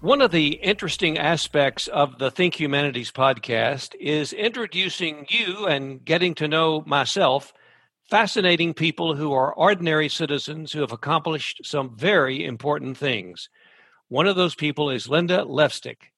[0.00, 6.36] One of the interesting aspects of the Think Humanities podcast is introducing you and getting
[6.36, 7.52] to know myself,
[8.08, 13.48] fascinating people who are ordinary citizens who have accomplished some very important things.
[14.06, 16.12] One of those people is Linda Levstik.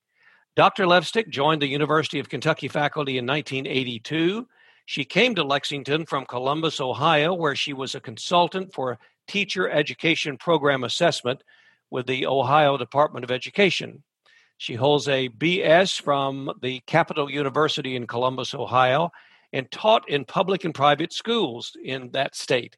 [0.57, 0.85] Dr.
[0.85, 4.47] Levstik joined the University of Kentucky faculty in 1982.
[4.85, 10.37] She came to Lexington from Columbus, Ohio, where she was a consultant for teacher education
[10.37, 11.43] program assessment
[11.91, 14.03] with the Ohio Department of Education.
[14.57, 19.11] She holds a BS from the Capital University in Columbus, Ohio,
[19.53, 22.77] and taught in public and private schools in that state.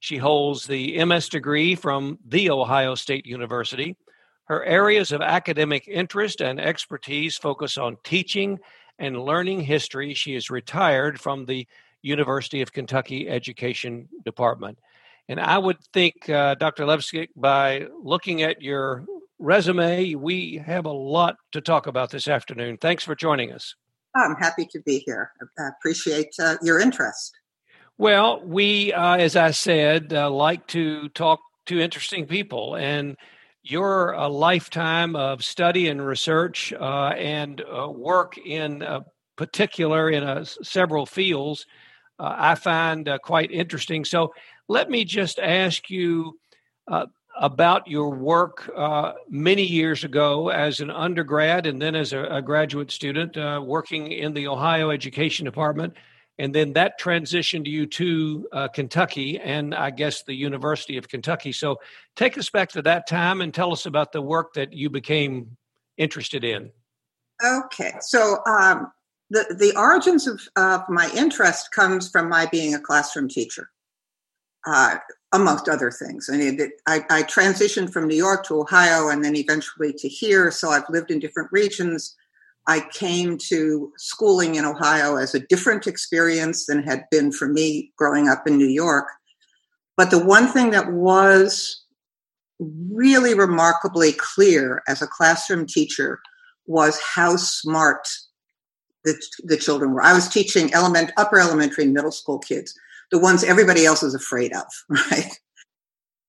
[0.00, 3.96] She holds the MS degree from The Ohio State University.
[4.44, 8.58] Her areas of academic interest and expertise focus on teaching
[8.98, 10.14] and learning history.
[10.14, 11.66] She is retired from the
[12.02, 14.78] University of Kentucky Education Department.
[15.30, 16.84] And I would think, uh, Dr.
[16.84, 19.04] Levstik, by looking at your
[19.38, 22.78] resume, we have a lot to talk about this afternoon.
[22.78, 23.76] Thanks for joining us.
[24.16, 25.30] I'm happy to be here.
[25.56, 27.32] I appreciate uh, your interest.
[27.96, 32.74] Well, we, uh, as I said, uh, like to talk to interesting people.
[32.74, 33.16] And
[33.62, 38.84] your uh, lifetime of study and research uh, and uh, work in
[39.36, 41.66] particular in several fields,
[42.18, 44.04] I find quite interesting.
[44.04, 44.32] So
[44.70, 46.38] let me just ask you
[46.86, 47.06] uh,
[47.40, 52.40] about your work uh, many years ago as an undergrad and then as a, a
[52.40, 55.94] graduate student uh, working in the Ohio Education Department.
[56.38, 61.50] And then that transitioned you to uh, Kentucky and I guess the University of Kentucky.
[61.50, 61.80] So
[62.14, 65.56] take us back to that time and tell us about the work that you became
[65.98, 66.70] interested in.
[67.44, 67.94] Okay.
[68.02, 68.92] So, um,
[69.30, 73.68] the, the origins of, of my interest comes from my being a classroom teacher
[74.66, 74.96] uh,
[75.32, 76.28] amongst other things.
[76.30, 80.50] I mean, I, I transitioned from New York to Ohio and then eventually to here.
[80.50, 82.16] So I've lived in different regions.
[82.66, 87.92] I came to schooling in Ohio as a different experience than had been for me
[87.96, 89.06] growing up in New York.
[89.96, 91.84] But the one thing that was
[92.58, 96.20] really remarkably clear as a classroom teacher
[96.66, 98.06] was how smart
[99.04, 100.02] the, the children were.
[100.02, 102.74] I was teaching element, upper elementary and middle school kids
[103.10, 104.64] the ones everybody else is afraid of,
[105.10, 105.38] right?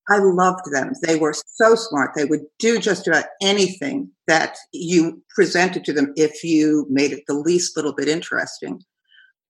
[0.09, 0.93] I loved them.
[1.03, 2.11] They were so smart.
[2.15, 7.23] They would do just about anything that you presented to them if you made it
[7.27, 8.81] the least little bit interesting.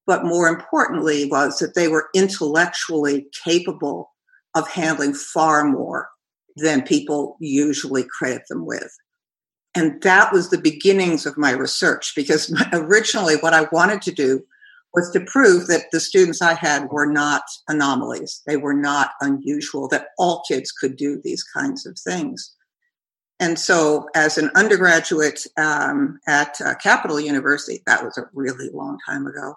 [0.05, 4.11] But more importantly, was that they were intellectually capable
[4.55, 6.09] of handling far more
[6.57, 8.91] than people usually credit them with.
[9.73, 14.43] And that was the beginnings of my research because originally what I wanted to do
[14.93, 18.41] was to prove that the students I had were not anomalies.
[18.45, 22.53] They were not unusual, that all kids could do these kinds of things.
[23.39, 28.99] And so, as an undergraduate um, at uh, Capital University, that was a really long
[29.07, 29.55] time ago,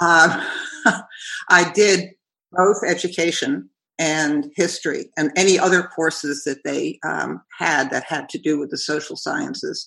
[0.00, 0.46] uh,
[1.48, 2.10] I did
[2.52, 3.68] both education
[3.98, 8.70] and history and any other courses that they um, had that had to do with
[8.70, 9.86] the social sciences.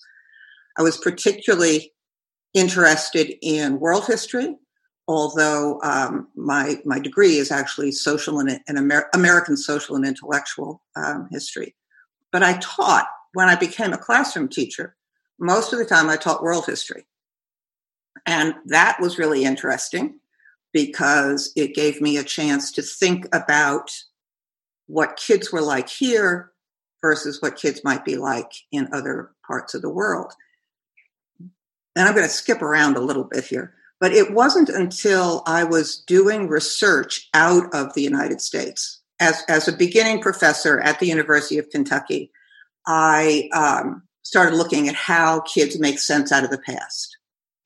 [0.78, 1.94] I was particularly
[2.54, 4.56] interested in world history
[5.08, 10.82] although um, my my degree is actually social and, and Amer- American social and intellectual
[10.96, 11.76] um, history.
[12.32, 14.96] But I taught when I became a classroom teacher.
[15.40, 17.06] Most of the time, I taught world history,
[18.26, 20.20] and that was really interesting
[20.72, 23.92] because it gave me a chance to think about
[24.88, 26.52] what kids were like here
[27.02, 30.34] versus what kids might be like in other parts of the world.
[31.96, 35.64] And I'm going to skip around a little bit here but it wasn't until I
[35.64, 41.08] was doing research out of the United States as, as a beginning professor at the
[41.08, 42.30] University of Kentucky,
[42.86, 47.16] I um, started looking at how kids make sense out of the past.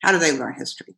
[0.00, 0.94] How do they learn history?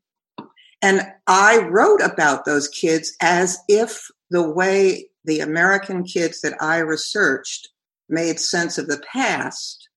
[0.83, 6.81] And I wrote about those kids as if the way the American kids that I
[6.81, 7.71] researched
[8.11, 9.89] made sense of the past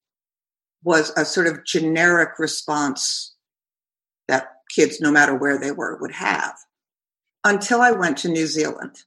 [0.85, 3.35] was a sort of generic response
[4.29, 6.55] that kids, no matter where they were, would have
[7.43, 9.03] until I went to New Zealand.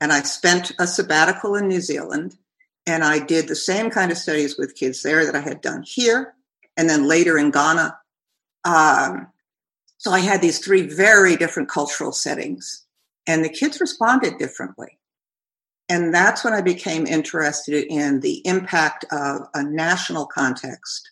[0.00, 2.36] And I spent a sabbatical in New Zealand
[2.86, 5.82] and I did the same kind of studies with kids there that I had done
[5.84, 6.34] here
[6.76, 7.98] and then later in Ghana.
[8.64, 9.32] Um,
[10.00, 12.86] So I had these three very different cultural settings,
[13.26, 15.00] and the kids responded differently.
[15.88, 21.10] And that's when I became interested in the impact of a national context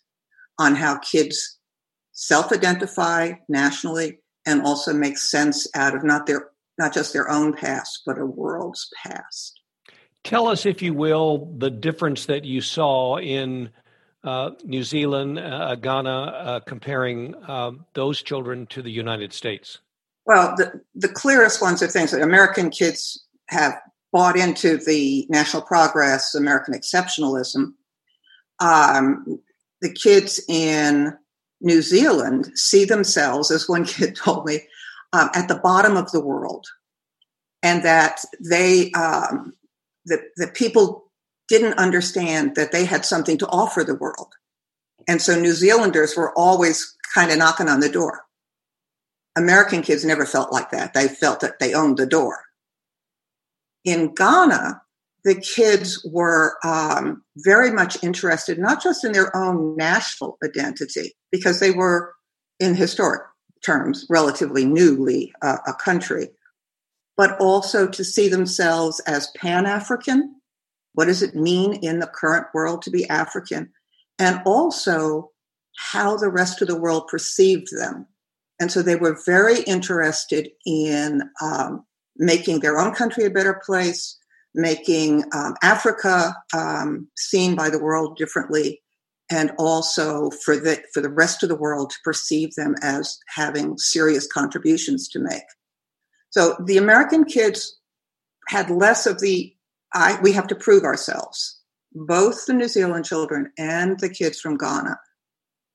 [0.57, 1.56] on how kids
[2.17, 6.49] self identify nationally and also make sense out of not their
[6.79, 9.59] not just their own past but a world's past
[10.23, 13.69] tell us if you will the difference that you saw in
[14.23, 19.79] uh, New Zealand, uh, Ghana, uh, comparing um, those children to the United States?
[20.25, 23.79] Well, the, the clearest ones are things that American kids have
[24.11, 27.73] bought into the national progress, American exceptionalism.
[28.59, 29.39] Um,
[29.81, 31.17] the kids in
[31.61, 34.61] New Zealand see themselves, as one kid told me,
[35.13, 36.67] um, at the bottom of the world,
[37.63, 39.53] and that they um,
[40.05, 41.11] that that people
[41.47, 44.33] didn't understand that they had something to offer the world,
[45.07, 48.23] and so New Zealanders were always kind of knocking on the door.
[49.37, 52.43] American kids never felt like that; they felt that they owned the door.
[53.85, 54.81] In Ghana,
[55.27, 61.59] the kids were um, very much interested not just in their own national identity because
[61.59, 62.13] they were
[62.59, 63.21] in historic
[63.63, 66.29] terms relatively newly uh, a country
[67.17, 70.35] but also to see themselves as pan-african
[70.93, 73.69] what does it mean in the current world to be african
[74.19, 75.31] and also
[75.77, 78.07] how the rest of the world perceived them.
[78.59, 81.85] And so they were very interested in um,
[82.17, 84.17] making their own country a better place
[84.53, 88.81] making um, Africa um, seen by the world differently,
[89.29, 93.77] and also for the for the rest of the world to perceive them as having
[93.77, 95.43] serious contributions to make.
[96.29, 97.77] So the American kids
[98.47, 99.53] had less of the
[99.93, 101.61] I we have to prove ourselves.
[101.93, 104.99] Both the New Zealand children and the kids from Ghana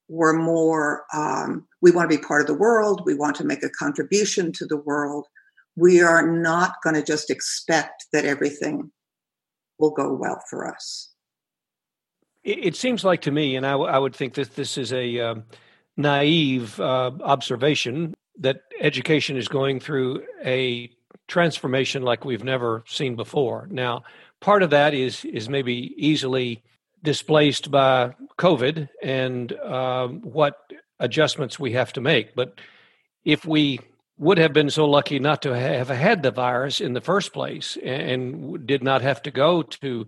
[0.09, 3.03] were more um, we want to be part of the world.
[3.07, 5.27] We want to make a contribution to the world
[5.77, 8.91] we are not going to just expect that everything
[9.79, 11.11] will go well for us.
[12.45, 15.45] It, seems like to me, and I, I would think that this is a um,
[15.97, 20.91] naive uh, observation, that education is going through a
[21.29, 23.69] transformation like we've never seen before.
[23.71, 24.03] Now,
[24.41, 26.63] part of that is is maybe easily
[27.05, 30.59] displaced by COVID and um, what
[30.99, 32.35] adjustments we have to make.
[32.35, 32.61] But
[33.25, 33.81] if we
[34.19, 37.77] would have been so lucky not to have had the virus in the first place
[37.83, 40.07] and did not have to go to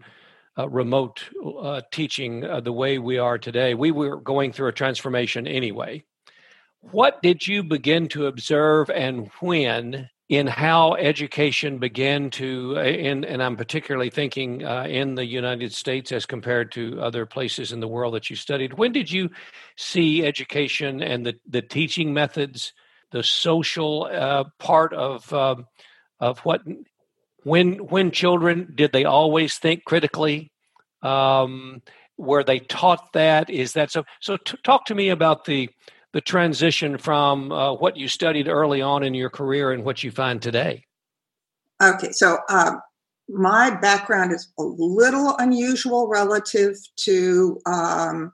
[0.56, 1.22] uh, remote
[1.60, 3.74] uh, teaching uh, the way we are today.
[3.74, 6.04] We were going through a transformation anyway.
[6.80, 13.42] What did you begin to observe and when in how education began to, in, and
[13.42, 17.88] I'm particularly thinking uh, in the United States as compared to other places in the
[17.88, 19.30] world that you studied, when did you
[19.76, 22.72] see education and the, the teaching methods?
[23.14, 25.66] The social uh, part of um,
[26.18, 26.62] of what
[27.44, 30.50] when when children did they always think critically?
[31.00, 31.80] Um,
[32.18, 33.48] were they taught that?
[33.48, 35.70] Is that so so t- talk to me about the
[36.12, 40.10] the transition from uh, what you studied early on in your career and what you
[40.10, 40.84] find today.
[41.80, 42.80] Okay so um,
[43.28, 48.32] my background is a little unusual relative to um,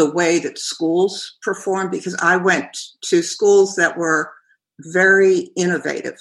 [0.00, 4.32] the way that schools perform because I went to schools that were
[4.78, 6.16] very innovative.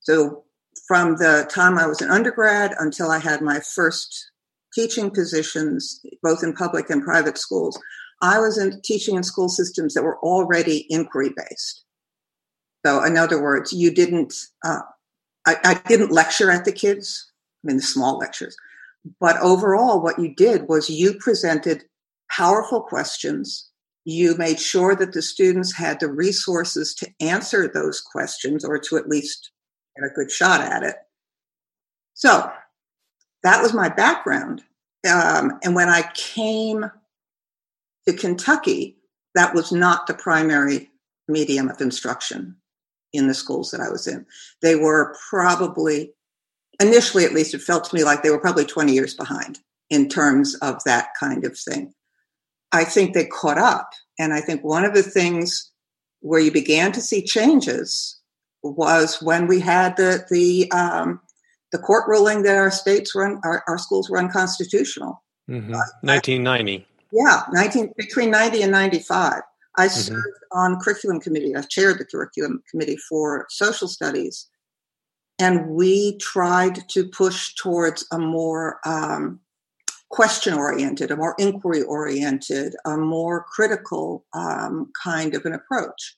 [0.00, 0.44] So
[0.88, 4.30] from the time I was an undergrad until I had my first
[4.72, 7.78] teaching positions, both in public and private schools,
[8.22, 11.84] I was in teaching in school systems that were already inquiry based.
[12.86, 14.32] So, in other words, you didn't,
[14.64, 14.80] uh,
[15.46, 17.30] I, I didn't lecture at the kids,
[17.62, 18.56] I mean, the small lectures,
[19.20, 21.84] but overall, what you did was you presented
[22.34, 23.68] powerful questions.
[24.04, 28.96] You made sure that the students had the resources to answer those questions or to
[28.96, 29.50] at least
[29.96, 30.96] get a good shot at it.
[32.14, 32.50] So
[33.42, 34.62] that was my background.
[35.08, 36.84] Um, and when I came
[38.06, 38.98] to Kentucky,
[39.34, 40.90] that was not the primary
[41.28, 42.56] medium of instruction
[43.12, 44.26] in the schools that I was in.
[44.62, 46.12] They were probably,
[46.80, 49.58] initially at least, it felt to me like they were probably 20 years behind
[49.88, 51.92] in terms of that kind of thing.
[52.72, 53.90] I think they caught up.
[54.18, 55.70] And I think one of the things
[56.20, 58.18] where you began to see changes
[58.62, 61.20] was when we had the the um,
[61.72, 65.22] the court ruling that our states were un, our, our schools were unconstitutional.
[65.48, 65.74] Mm-hmm.
[65.74, 66.86] Uh, 1990.
[67.12, 69.42] yeah, 19 between 90 and 95.
[69.76, 69.98] I mm-hmm.
[69.98, 71.56] served on curriculum committee.
[71.56, 74.48] I chaired the curriculum committee for social studies,
[75.38, 79.40] and we tried to push towards a more um,
[80.10, 86.16] question oriented, a more inquiry oriented, a more critical um, kind of an approach.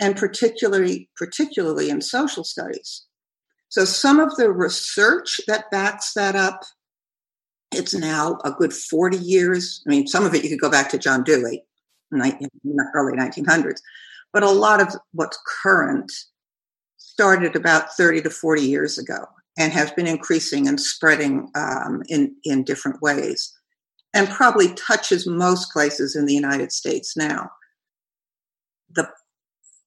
[0.00, 3.06] and particularly particularly in social studies.
[3.68, 6.64] So some of the research that backs that up,
[7.72, 9.82] it's now a good 40 years.
[9.86, 11.62] I mean, some of it you could go back to John Dewey,
[12.12, 13.80] in the early 1900s,
[14.32, 16.12] but a lot of what's current
[16.98, 19.26] started about 30 to 40 years ago
[19.56, 23.52] and has been increasing and spreading um, in, in different ways
[24.14, 27.50] and probably touches most places in the United States now.
[28.94, 29.08] The,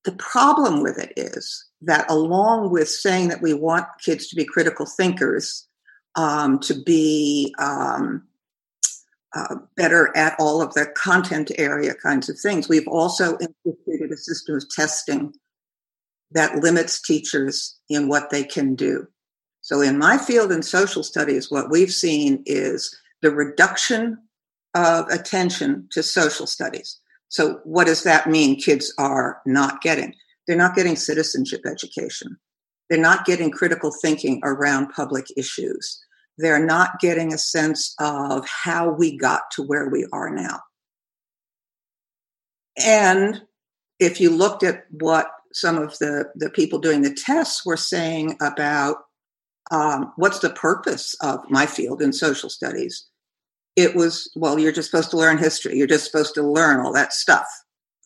[0.03, 4.45] the problem with it is that, along with saying that we want kids to be
[4.45, 5.67] critical thinkers,
[6.15, 8.27] um, to be um,
[9.35, 14.17] uh, better at all of the content area kinds of things, we've also instituted a
[14.17, 15.33] system of testing
[16.31, 19.07] that limits teachers in what they can do.
[19.67, 24.17] So, in my field in social studies, what we've seen is the reduction
[24.73, 26.97] of attention to social studies.
[27.27, 30.13] So, what does that mean kids are not getting?
[30.47, 32.37] They're not getting citizenship education.
[32.89, 36.01] They're not getting critical thinking around public issues.
[36.37, 40.61] They're not getting a sense of how we got to where we are now.
[42.81, 43.41] And
[43.99, 48.37] if you looked at what some of the, the people doing the tests were saying
[48.41, 48.99] about
[49.71, 53.07] um, what's the purpose of my field in social studies,
[53.75, 55.77] it was, well, you're just supposed to learn history.
[55.77, 57.47] You're just supposed to learn all that stuff.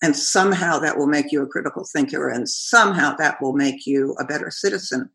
[0.04, 4.16] And somehow that will make you a critical thinker, and somehow that will make you
[4.20, 5.10] a better citizen.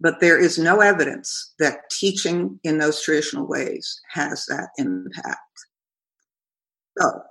[0.00, 5.38] But there is no evidence that teaching in those traditional ways has that impact.
[6.98, 7.22] So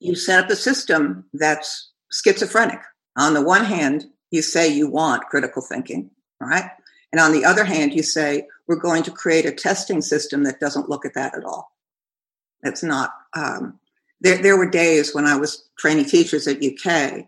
[0.00, 2.80] you set up a system that's schizophrenic.
[3.16, 6.70] On the one hand, you say you want critical thinking, right?
[7.12, 10.60] And on the other hand, you say, we're going to create a testing system that
[10.60, 11.72] doesn't look at that at all.
[12.62, 13.80] It's not, um,
[14.20, 17.26] there, there were days when I was training teachers at UK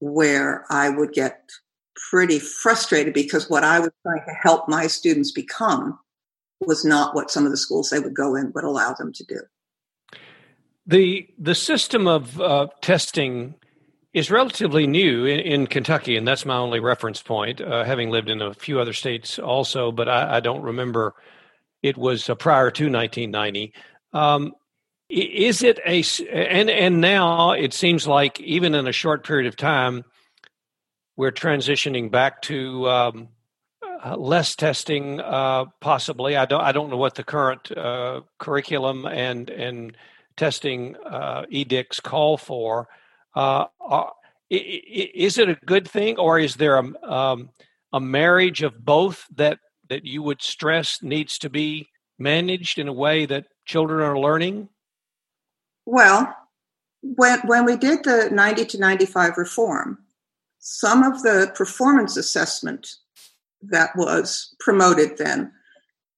[0.00, 1.50] where I would get
[2.10, 5.98] pretty frustrated because what I was trying to help my students become
[6.60, 9.24] was not what some of the schools they would go in would allow them to
[9.24, 9.40] do.
[10.86, 13.54] The the system of uh, testing
[14.12, 17.60] is relatively new in, in, Kentucky, and that's my only reference point.
[17.60, 21.14] Uh, having lived in a few other states also, but I, I don't remember
[21.82, 23.72] it was uh, prior to 1990.
[24.12, 24.54] Um,
[25.10, 29.56] is it a and and now it seems like even in a short period of
[29.56, 30.04] time,
[31.16, 33.28] we're transitioning back to um,
[34.04, 36.36] uh, less testing, uh, possibly.
[36.36, 39.96] I don't I don't know what the current uh, curriculum and and
[40.36, 40.96] testing
[41.50, 42.88] edicts call for.
[43.38, 44.12] Uh, are,
[44.50, 47.50] is it a good thing, or is there a, um,
[47.92, 51.86] a marriage of both that that you would stress needs to be
[52.18, 54.68] managed in a way that children are learning?
[55.86, 56.34] Well,
[57.02, 59.98] when when we did the 90 to 95 reform,
[60.58, 62.88] some of the performance assessment
[63.62, 65.52] that was promoted then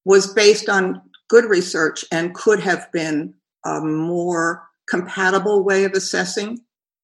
[0.07, 3.35] was based on good research and could have been
[3.67, 6.59] a more compatible way of assessing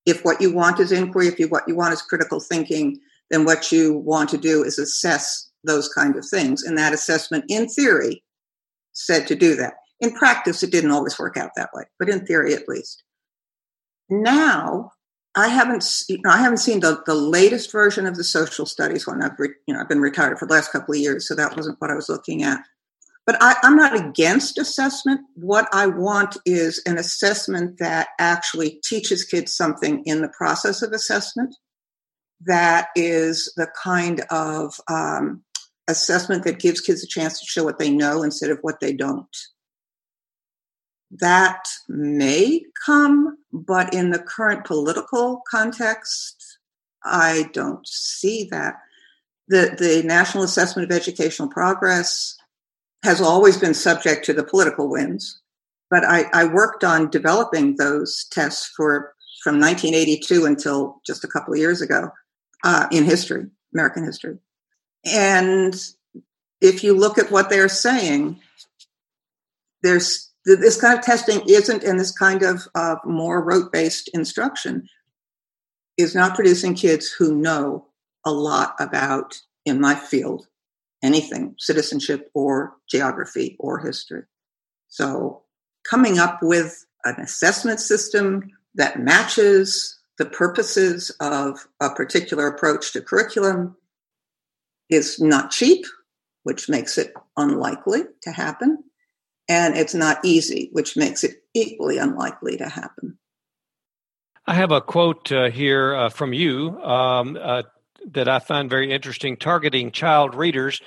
[0.06, 2.98] if what you want is inquiry, if you, what you want is critical thinking,
[3.30, 6.62] then what you want to do is assess those kind of things.
[6.62, 8.22] And that assessment, in theory,
[8.92, 9.74] said to do that.
[10.00, 13.02] In practice, it didn't always work out that way, but in theory, at least.
[14.08, 14.92] Now,
[15.34, 19.06] I haven't, you know, I haven't seen the, the latest version of the social studies
[19.06, 19.22] one.
[19.22, 21.56] I've, re, you know, I've been retired for the last couple of years, so that
[21.56, 22.60] wasn't what I was looking at.
[23.26, 25.20] But I, I'm not against assessment.
[25.34, 30.92] What I want is an assessment that actually teaches kids something in the process of
[30.92, 31.56] assessment.
[32.46, 35.42] That is the kind of um,
[35.88, 38.92] assessment that gives kids a chance to show what they know instead of what they
[38.92, 39.36] don't.
[41.10, 46.58] That may come, but in the current political context,
[47.04, 48.76] I don't see that.
[49.48, 52.36] The, the National Assessment of Educational Progress
[53.06, 55.40] has always been subject to the political winds.
[55.90, 61.54] But I, I worked on developing those tests for from 1982 until just a couple
[61.54, 62.10] of years ago
[62.64, 64.38] uh, in history, American history.
[65.04, 65.80] And
[66.60, 68.40] if you look at what they're saying,
[69.84, 74.88] there's this kind of testing isn't, and this kind of uh, more rote based instruction
[75.96, 77.86] is not producing kids who know
[78.24, 80.48] a lot about, in my field,
[81.02, 84.22] anything citizenship or geography or history.
[84.88, 85.42] So,
[85.88, 93.00] coming up with an assessment system that matches the purposes of a particular approach to
[93.00, 93.76] curriculum
[94.88, 95.84] is not cheap,
[96.44, 98.82] which makes it unlikely to happen.
[99.48, 103.18] And it's not easy, which makes it equally unlikely to happen.
[104.46, 107.62] I have a quote uh, here uh, from you um, uh,
[108.12, 110.80] that I find very interesting, targeting child readers.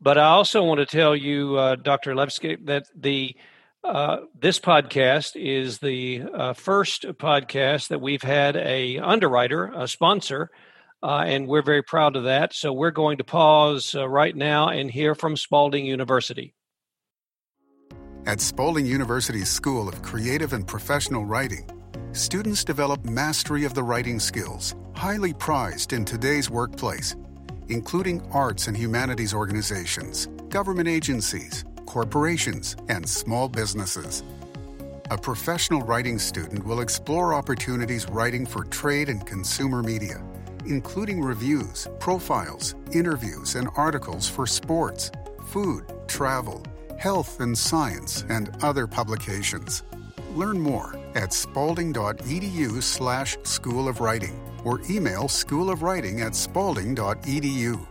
[0.00, 2.14] But I also want to tell you, uh, Dr.
[2.14, 3.34] Levstik, that the
[3.82, 10.50] uh, this podcast is the uh, first podcast that we've had a underwriter, a sponsor,
[11.02, 12.52] uh, and we're very proud of that.
[12.52, 16.52] So we're going to pause uh, right now and hear from Spalding University.
[18.26, 21.70] At Spalding University's School of Creative and Professional Writing,
[22.12, 27.16] students develop mastery of the writing skills, highly prized in today's workplace,
[27.68, 34.22] including arts and humanities organizations, government agencies corporations, and small businesses.
[35.10, 40.20] A professional writing student will explore opportunities writing for trade and consumer media,
[40.66, 45.10] including reviews, profiles, interviews, and articles for sports,
[45.46, 46.62] food, travel,
[46.98, 49.82] health and science, and other publications.
[50.34, 57.86] Learn more at spalding.edu slash School of Writing or email schoolofwriting at spalding.edu.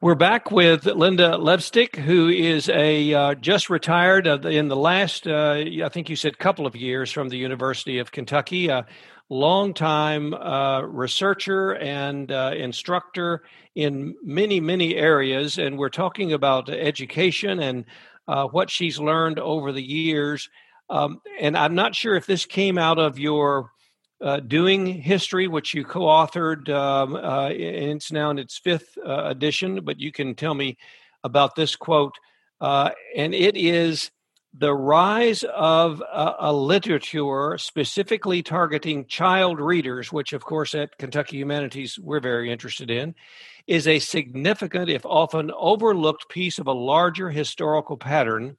[0.00, 5.62] We're back with Linda Levstik, who is a uh, just retired in the last, uh,
[5.84, 8.84] I think you said, couple of years from the University of Kentucky, a
[9.28, 13.44] longtime uh, researcher and uh, instructor
[13.76, 15.56] in many, many areas.
[15.56, 17.84] And we're talking about education and
[18.32, 20.48] uh, what she's learned over the years.
[20.88, 23.70] Um, and I'm not sure if this came out of your
[24.22, 28.96] uh, Doing History, which you co authored, um, uh, and it's now in its fifth
[29.06, 30.78] uh, edition, but you can tell me
[31.22, 32.14] about this quote.
[32.58, 34.10] Uh, and it is
[34.54, 41.38] the rise of a, a, literature specifically targeting child readers, which, of course, at Kentucky
[41.38, 43.14] Humanities we're very interested in,
[43.66, 48.56] is a significant, if often overlooked, piece of a larger historical pattern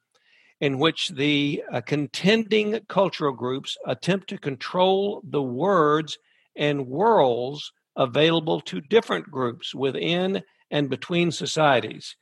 [0.60, 6.18] in which the uh, contending cultural groups attempt to control the words
[6.56, 12.16] and worlds available to different groups within and between societies.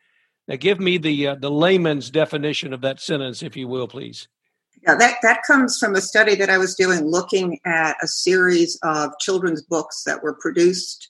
[0.48, 4.28] Now, give me the uh, the layman's definition of that sentence, if you will, please.
[4.82, 8.76] Yeah, that, that comes from a study that I was doing looking at a series
[8.82, 11.08] of children's books that were produced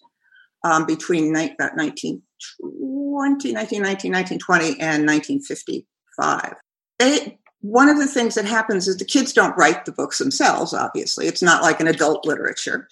[0.62, 6.54] um, between ni- about 1920, 1919, 1920, and 1955
[7.02, 10.74] they one of the things that happens is the kids don't write the books themselves
[10.74, 11.26] obviously.
[11.26, 12.88] It's not like an adult literature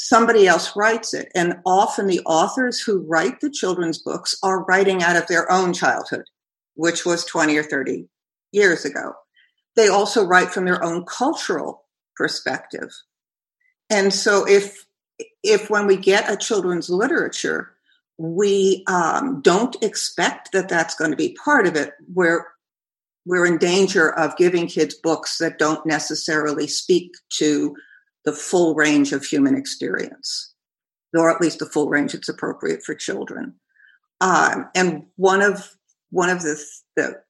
[0.00, 1.28] somebody else writes it.
[1.34, 5.72] And often the authors who write the children's books are writing out of their own
[5.72, 6.24] childhood
[6.78, 8.08] which was 20 or 30
[8.52, 9.12] years ago.
[9.74, 11.84] They also write from their own cultural
[12.16, 12.90] perspective.
[13.90, 14.86] And so if
[15.42, 17.74] if when we get a children's literature
[18.16, 22.46] we um, don't expect that that's going to be part of it where
[23.24, 27.76] we're in danger of giving kids books that don't necessarily speak to
[28.24, 30.54] the full range of human experience,
[31.14, 33.54] or at least the full range that's appropriate for children.
[34.20, 35.76] Um, and one of
[36.10, 36.62] one of the,
[36.96, 37.20] the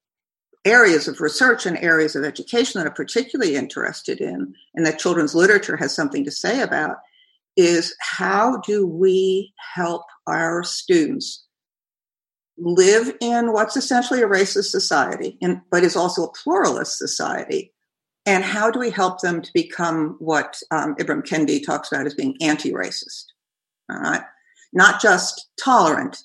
[0.65, 5.35] areas of research and areas of education that I'm particularly interested in, and that children's
[5.35, 6.97] literature has something to say about,
[7.57, 11.45] is how do we help our students
[12.57, 17.73] live in what's essentially a racist society, in, but is also a pluralist society.
[18.29, 22.13] And how do we help them to become what um, Ibram Kendi talks about as
[22.13, 23.25] being anti-racist?
[23.91, 24.21] All right,
[24.75, 26.25] not just tolerant,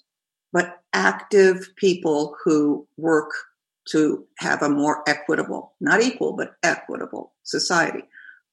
[0.52, 3.32] but active people who work
[3.92, 8.04] to have a more equitable, not equal, but equitable society.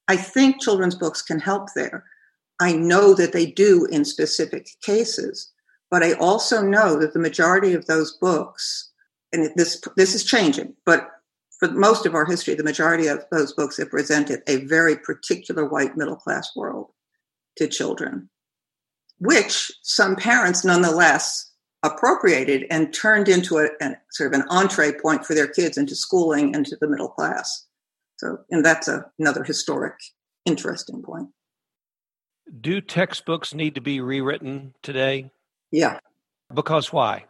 [0.07, 2.05] I think children's books can help there.
[2.61, 5.51] I know that they do in specific cases,
[5.91, 8.91] but I also know that the majority of those books,
[9.33, 11.09] and this this is changing, but
[11.61, 15.68] for most of our history, the majority of those books have presented a very particular
[15.68, 16.90] white middle class world
[17.57, 18.31] to children,
[19.18, 25.25] which some parents nonetheless appropriated and turned into a, a sort of an entree point
[25.25, 27.66] for their kids into schooling into the middle class.
[28.16, 29.94] So, and that's a, another historic,
[30.46, 31.29] interesting point.
[32.61, 35.31] Do textbooks need to be rewritten today?
[35.70, 36.01] Yeah.
[36.53, 37.27] Because why?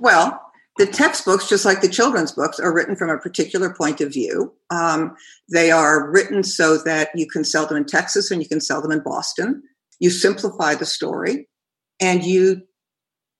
[0.00, 0.45] Well,
[0.78, 4.52] the textbooks, just like the children's books, are written from a particular point of view.
[4.70, 5.16] Um,
[5.50, 8.82] they are written so that you can sell them in Texas and you can sell
[8.82, 9.62] them in Boston.
[10.00, 11.48] You simplify the story,
[12.00, 12.62] and you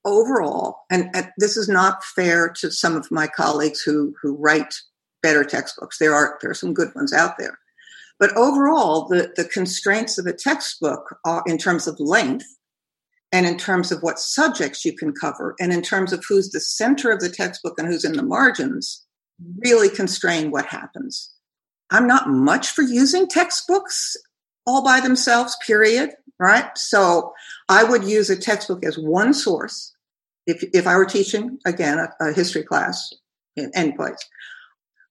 [0.07, 4.75] overall, and, and this is not fair to some of my colleagues who who write
[5.23, 5.99] better textbooks.
[5.99, 7.59] There are there are some good ones out there,
[8.19, 12.56] but overall, the the constraints of a textbook are in terms of length
[13.33, 16.61] and in terms of what subjects you can cover and in terms of who's the
[16.61, 19.05] center of the textbook and who's in the margins
[19.65, 21.33] really constrain what happens
[21.91, 24.17] I'm not much for using textbooks
[24.67, 26.11] all by themselves, period.
[26.39, 26.67] Right.
[26.77, 27.33] So
[27.69, 29.95] I would use a textbook as one source.
[30.47, 33.13] If, if I were teaching, again, a, a history class
[33.57, 34.19] in any place,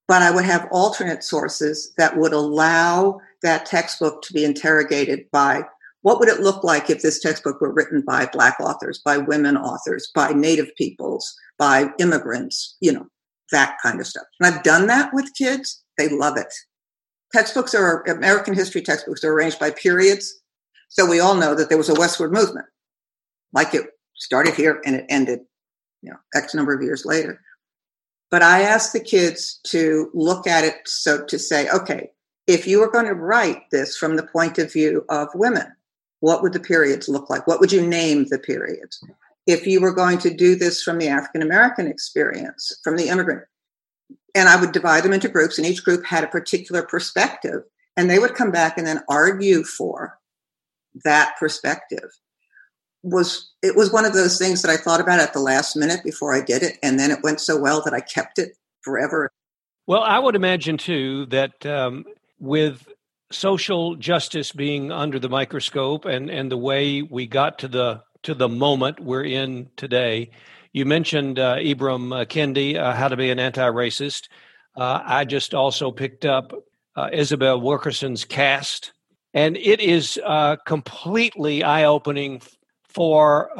[0.06, 5.62] but I would have alternate sources that would allow that textbook to be interrogated by
[6.06, 9.56] what would it look like if this textbook were written by black authors, by women
[9.56, 13.08] authors, by native peoples, by immigrants, you know,
[13.50, 14.22] that kind of stuff.
[14.38, 15.82] And I've done that with kids.
[15.98, 16.54] They love it.
[17.32, 20.32] Textbooks are American history textbooks are arranged by periods.
[20.90, 22.66] So we all know that there was a westward movement.
[23.52, 25.40] Like it started here and it ended,
[26.02, 27.40] you know, X number of years later.
[28.30, 32.10] But I asked the kids to look at it so to say, okay,
[32.46, 35.72] if you were going to write this from the point of view of women,
[36.20, 37.46] what would the periods look like?
[37.46, 39.02] What would you name the periods?
[39.46, 43.44] If you were going to do this from the African American experience, from the immigrant,
[44.34, 47.62] and I would divide them into groups, and each group had a particular perspective,
[47.96, 50.18] and they would come back and then argue for
[51.04, 52.10] that perspective.
[53.02, 56.00] Was it was one of those things that I thought about at the last minute
[56.02, 59.30] before I did it, and then it went so well that I kept it forever.
[59.86, 62.04] Well, I would imagine too that um,
[62.40, 62.88] with
[63.30, 68.34] social justice being under the microscope and, and the way we got to the to
[68.34, 70.30] the moment we're in today.
[70.72, 74.28] You mentioned uh, Ibram uh, Kendi, uh, How to Be an Anti-Racist.
[74.76, 76.52] Uh, I just also picked up
[76.96, 78.92] uh, Isabel Wilkerson's Caste,
[79.32, 82.42] and it is uh, completely eye-opening
[82.88, 83.50] for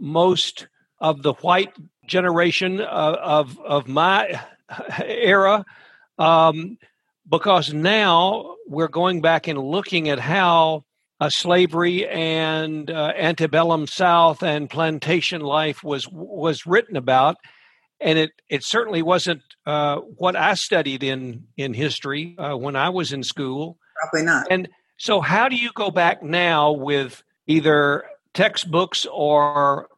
[0.00, 0.68] most
[1.00, 1.74] of the white
[2.08, 4.40] generation of of, of my
[5.04, 5.64] era.
[6.18, 6.78] Um,
[7.28, 10.84] because now we're going back and looking at how
[11.20, 17.36] uh, slavery and uh, antebellum South and plantation life was was written about,
[18.00, 22.88] and it it certainly wasn't uh, what I studied in in history uh, when I
[22.90, 23.78] was in school.
[24.00, 24.46] Probably not.
[24.50, 29.88] And so, how do you go back now with either textbooks or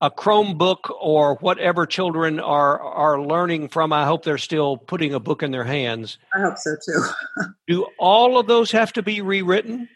[0.00, 3.92] a Chromebook or whatever children are are learning from.
[3.92, 6.18] I hope they're still putting a book in their hands.
[6.34, 7.04] I hope so too.
[7.68, 9.88] Do all of those have to be rewritten?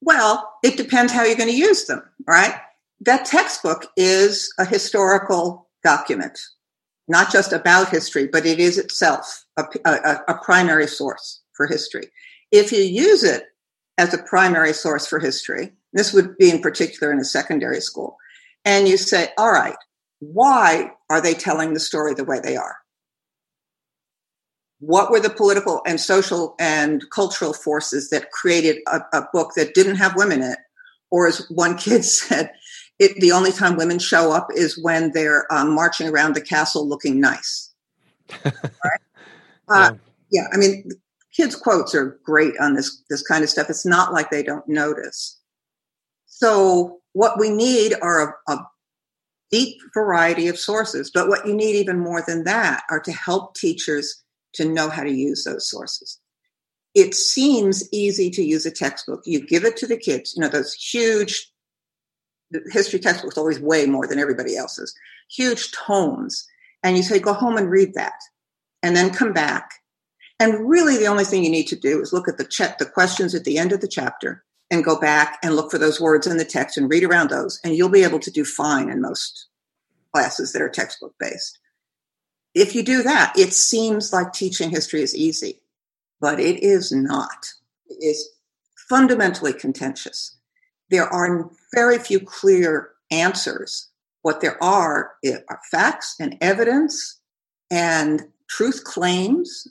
[0.00, 2.54] Well, it depends how you're going to use them, right?
[3.00, 6.38] That textbook is a historical document,
[7.08, 12.04] not just about history, but it is itself a, a, a primary source for history.
[12.50, 13.44] If you use it
[13.98, 18.16] as a primary source for history, this would be in particular in a secondary school,
[18.64, 19.76] and you say, all right,
[20.20, 22.76] why are they telling the story the way they are?
[24.80, 29.74] What were the political and social and cultural forces that created a, a book that
[29.74, 30.58] didn't have women in it?
[31.10, 32.52] Or as one kid said,
[32.98, 36.86] it, the only time women show up is when they're um, marching around the castle
[36.86, 37.72] looking nice.
[38.44, 39.00] right?
[39.68, 39.92] uh,
[40.30, 40.42] yeah.
[40.42, 40.88] yeah, I mean,
[41.34, 43.70] kids' quotes are great on this this kind of stuff.
[43.70, 45.38] It's not like they don't notice.
[46.26, 48.66] So what we need are a, a
[49.50, 51.10] deep variety of sources.
[51.12, 54.22] But what you need even more than that are to help teachers
[54.54, 56.18] to know how to use those sources.
[56.94, 59.22] It seems easy to use a textbook.
[59.24, 61.52] You give it to the kids, you know, those huge
[62.70, 64.92] history textbooks always way more than everybody else's,
[65.30, 66.46] huge tomes.
[66.82, 68.20] And you say, go home and read that
[68.82, 69.70] and then come back.
[70.40, 72.86] And really the only thing you need to do is look at the check, the
[72.86, 76.26] questions at the end of the chapter and go back and look for those words
[76.26, 79.00] in the text and read around those, and you'll be able to do fine in
[79.00, 79.48] most
[80.12, 81.58] classes that are textbook based.
[82.54, 85.60] If you do that, it seems like teaching history is easy,
[86.20, 87.52] but it is not.
[87.88, 88.28] It is
[88.88, 90.36] fundamentally contentious.
[90.90, 93.88] There are very few clear answers.
[94.22, 97.20] What there are are facts and evidence
[97.70, 99.66] and truth claims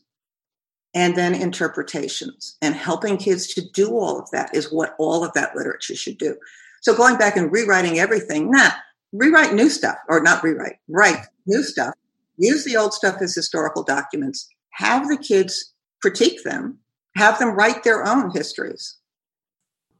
[0.99, 2.57] and then interpretations.
[2.61, 6.17] And helping kids to do all of that is what all of that literature should
[6.17, 6.35] do.
[6.81, 8.71] So going back and rewriting everything, nah,
[9.13, 11.93] rewrite new stuff, or not rewrite, write new stuff.
[12.37, 14.49] Use the old stuff as historical documents.
[14.71, 16.79] Have the kids critique them.
[17.15, 18.97] Have them write their own histories.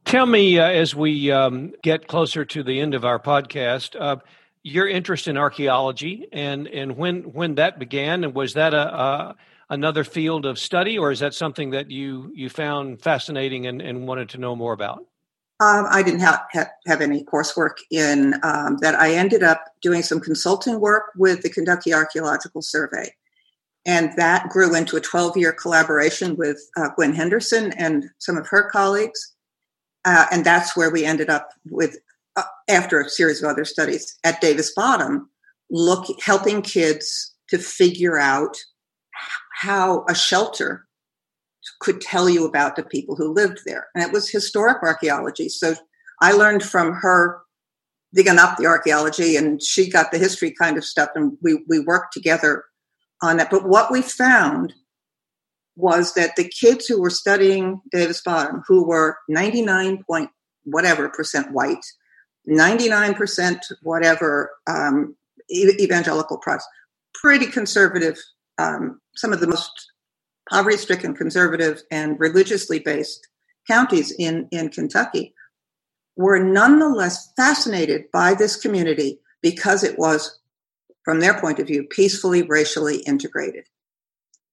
[0.04, 4.16] Tell me, uh, as we um, get closer to the end of our podcast, uh,
[4.62, 9.36] your interest in archaeology and and when when that began, and was that a, a
[9.70, 14.06] another field of study, or is that something that you you found fascinating and, and
[14.06, 15.06] wanted to know more about?
[15.60, 18.94] Um, I didn't have, have, have any coursework in um, that.
[18.94, 23.14] I ended up doing some consulting work with the Kentucky Archaeological Survey.
[23.84, 28.46] And that grew into a 12 year collaboration with uh, Gwynn Henderson and some of
[28.48, 29.34] her colleagues.
[30.04, 31.98] Uh, and that's where we ended up with,
[32.36, 35.28] uh, after a series of other studies at Davis Bottom,
[35.70, 38.56] look, helping kids to figure out
[39.60, 40.86] how a shelter
[41.80, 43.88] could tell you about the people who lived there.
[43.94, 45.50] And it was historic archaeology.
[45.50, 45.74] So
[46.22, 47.42] I learned from her
[48.14, 51.78] digging up the archaeology and she got the history kind of stuff and we, we
[51.78, 52.64] worked together
[53.22, 53.50] on that.
[53.50, 54.72] But what we found
[55.76, 60.30] was that the kids who were studying Davis Bottom, who were 99 point
[60.64, 61.84] whatever percent white,
[62.48, 65.14] 99% whatever um,
[65.52, 66.64] evangelical press,
[67.12, 68.16] pretty conservative,
[68.60, 69.70] um, some of the most
[70.50, 73.26] poverty stricken, conservative, and religiously based
[73.66, 75.34] counties in, in Kentucky
[76.16, 80.38] were nonetheless fascinated by this community because it was,
[81.04, 83.64] from their point of view, peacefully racially integrated.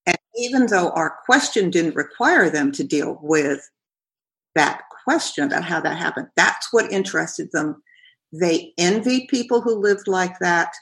[0.06, 3.70] And even though our question didn't require them to deal with
[4.56, 7.84] that question about how that happened, that's what interested them.
[8.32, 10.74] They envied people who lived like that.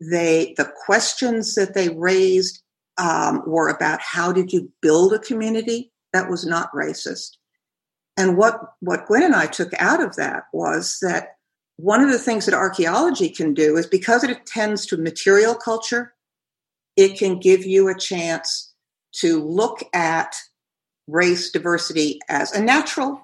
[0.00, 2.61] They, the questions that they raised
[2.98, 7.36] um, were about how did you build a community that was not racist.
[8.16, 11.36] And what, what Gwynn and I took out of that was that
[11.76, 16.12] one of the things that archaeology can do is because it attends to material culture,
[16.96, 18.72] it can give you a chance
[19.12, 20.36] to look at
[21.08, 23.20] race diversity as a natural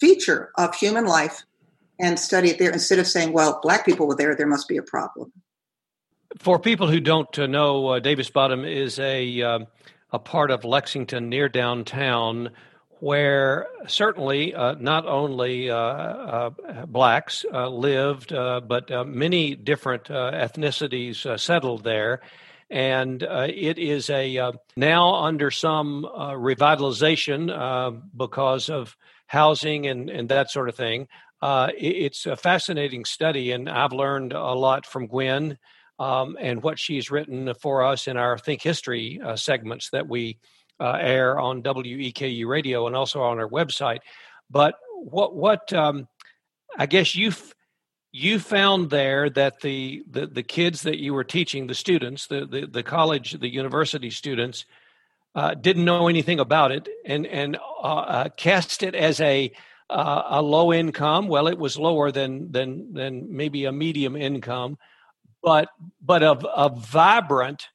[0.00, 1.42] feature of human life
[1.98, 4.76] and study it there instead of saying, well, black people were there, there must be
[4.76, 5.32] a problem.
[6.38, 9.58] For people who don't uh, know, uh, Davis Bottom is a uh,
[10.12, 12.50] a part of Lexington near downtown,
[13.00, 16.50] where certainly uh, not only uh, uh,
[16.86, 22.20] blacks lived, but many different ethnicities settled there.
[22.70, 30.68] And it is a now under some revitalization because of housing and, and that sort
[30.68, 31.06] of thing.
[31.42, 35.56] it's a fascinating study, and I've learned a lot from Gwynn
[36.00, 40.38] um, and what she's written for us in our Think History uh, segments that we
[40.80, 43.98] uh, air on WEKU radio and also on our website.
[44.50, 46.08] But what what um,
[46.76, 47.32] I guess you
[48.12, 52.46] you found there that the, the the kids that you were teaching, the students, the
[52.46, 54.64] the, the college, the university students,
[55.34, 59.52] uh, didn't know anything about it and and uh, uh, cast it as a
[59.90, 61.28] uh, a low income.
[61.28, 64.78] Well, it was lower than than than maybe a medium income
[65.42, 65.68] but
[66.00, 67.68] but of a vibrant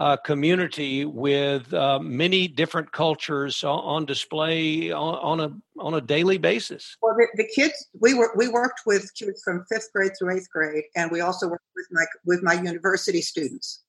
[0.00, 6.38] uh, community with uh, many different cultures on, display on, on, a on a daily
[6.38, 6.96] basis.
[7.02, 10.48] Well, the, the, kids we were we worked with kids from fifth grade through eighth
[10.50, 13.82] grade, and we also worked with my with my university students.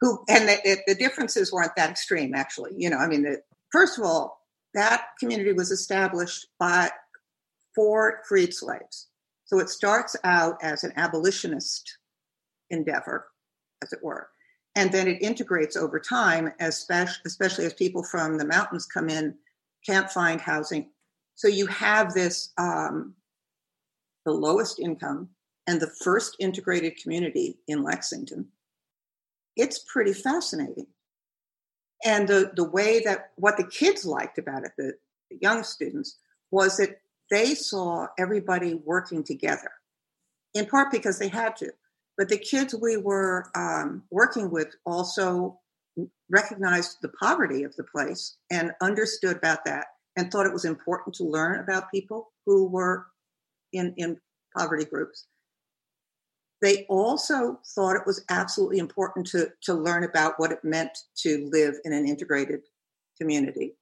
[0.00, 2.72] Who and the, the differences weren't that extreme, actually.
[2.76, 3.40] You know, I mean, the,
[3.72, 4.40] first of all,
[4.74, 6.90] that community was established by
[7.74, 9.08] four freed slaves.
[9.44, 11.98] So it starts out as an abolitionist
[12.72, 13.28] endeavor,
[13.82, 14.28] as it were.
[14.74, 19.34] And then it integrates over time, especially as people from the mountains come in,
[19.86, 20.90] can't find housing.
[21.34, 23.14] So you have this um,
[24.24, 25.28] the lowest income
[25.66, 28.48] and the first integrated community in Lexington.
[29.56, 30.86] It's pretty fascinating.
[32.04, 34.94] And the, the way that what the kids liked about it, the,
[35.30, 36.18] the young students,
[36.50, 39.70] was that they saw everybody working together,
[40.54, 41.72] in part because they had to.
[42.22, 45.58] But the kids we were um, working with also
[46.30, 51.16] recognized the poverty of the place and understood about that and thought it was important
[51.16, 53.06] to learn about people who were
[53.72, 54.20] in, in
[54.56, 55.26] poverty groups.
[56.60, 61.50] They also thought it was absolutely important to, to learn about what it meant to
[61.50, 62.60] live in an integrated
[63.20, 63.74] community.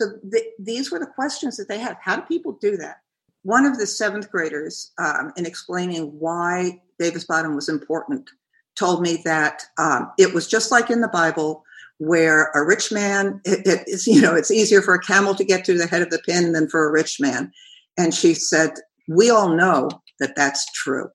[0.00, 1.98] So the, these were the questions that they had.
[2.00, 3.02] How do people do that?
[3.42, 8.30] One of the seventh graders, um, in explaining why Davis Bottom was important,
[8.76, 11.64] told me that um, it was just like in the Bible,
[11.98, 15.44] where a rich man, it, it is, you know, it's easier for a camel to
[15.44, 17.50] get to the head of the pin than for a rich man.
[17.98, 18.70] And she said,
[19.08, 21.08] we all know that that's true.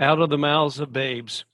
[0.00, 1.44] Out of the mouths of babes.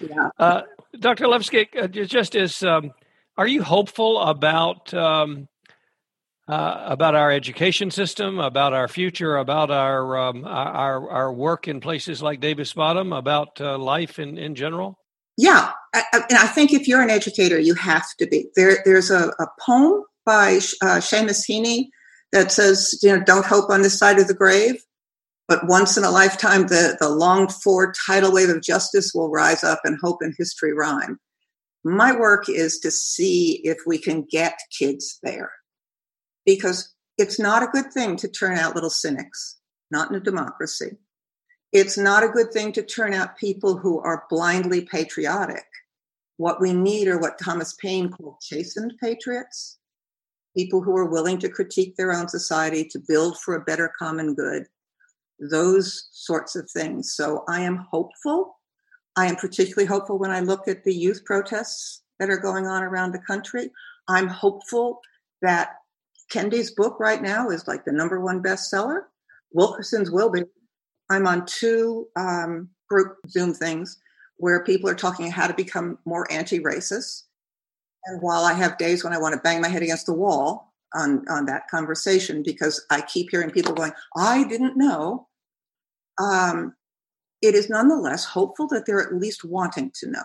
[0.00, 0.30] Yeah.
[0.38, 0.62] Uh,
[0.98, 1.26] Dr.
[1.26, 2.92] Levstik, uh, just as, um,
[3.36, 5.48] are you hopeful about um,
[6.48, 11.80] uh, about our education system, about our future, about our um, our our work in
[11.80, 14.98] places like Davis Bottom, about uh, life in in general?
[15.36, 18.48] Yeah, I, and I think if you're an educator, you have to be.
[18.56, 21.88] There, there's a, a poem by uh, Seamus Heaney
[22.32, 24.82] that says, you know, don't hope on this side of the grave,
[25.46, 29.62] but once in a lifetime, the, the longed for tidal wave of justice will rise
[29.62, 31.18] up and hope and history rhyme.
[31.84, 35.52] My work is to see if we can get kids there
[36.48, 39.58] because it's not a good thing to turn out little cynics,
[39.90, 40.96] not in a democracy.
[41.74, 45.66] It's not a good thing to turn out people who are blindly patriotic.
[46.38, 49.76] What we need are what Thomas Paine called chastened patriots,
[50.56, 54.34] people who are willing to critique their own society, to build for a better common
[54.34, 54.68] good,
[55.38, 57.12] those sorts of things.
[57.14, 58.56] So I am hopeful.
[59.16, 62.82] I am particularly hopeful when I look at the youth protests that are going on
[62.82, 63.70] around the country.
[64.08, 65.02] I'm hopeful
[65.42, 65.72] that
[66.30, 69.02] Kendi's book right now is like the number one bestseller.
[69.52, 70.42] Wilkerson's will be.
[71.10, 73.98] I'm on two um, group Zoom things
[74.36, 77.22] where people are talking how to become more anti-racist.
[78.04, 80.72] And while I have days when I want to bang my head against the wall
[80.94, 85.28] on, on that conversation because I keep hearing people going, I didn't know.
[86.22, 86.74] Um,
[87.42, 90.24] it is nonetheless hopeful that they're at least wanting to know.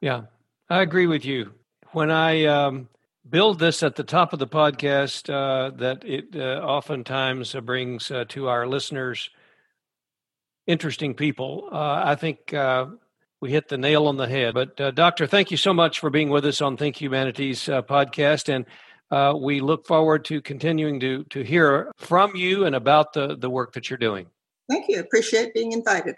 [0.00, 0.22] Yeah,
[0.70, 1.52] I agree with you.
[1.92, 2.88] When I um,
[3.28, 8.24] build this at the top of the podcast, uh, that it uh, oftentimes brings uh,
[8.28, 9.30] to our listeners
[10.66, 11.68] interesting people.
[11.72, 12.86] Uh, I think uh,
[13.40, 14.54] we hit the nail on the head.
[14.54, 17.82] But, uh, Doctor, thank you so much for being with us on Think Humanities uh,
[17.82, 18.52] podcast.
[18.52, 18.66] And
[19.10, 23.50] uh, we look forward to continuing to, to hear from you and about the, the
[23.50, 24.26] work that you're doing.
[24.68, 25.00] Thank you.
[25.00, 26.16] Appreciate being invited.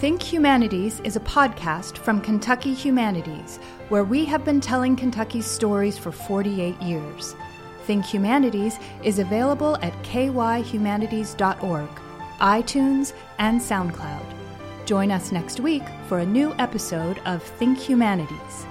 [0.00, 5.96] Think Humanities is a podcast from Kentucky Humanities, where we have been telling Kentucky's stories
[5.96, 7.34] for 48 years.
[7.84, 11.88] Think Humanities is available at kyhumanities.org
[12.40, 14.24] iTunes, and SoundCloud.
[14.84, 18.66] Join us next week for a new episode of Think Humanities.